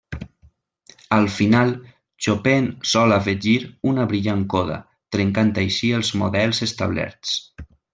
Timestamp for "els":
6.01-6.15